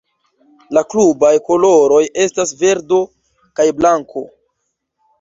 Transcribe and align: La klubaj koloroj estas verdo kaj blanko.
La 0.77 0.81
klubaj 0.93 1.31
koloroj 1.51 2.01
estas 2.25 2.57
verdo 2.65 3.03
kaj 3.61 3.71
blanko. 3.81 4.29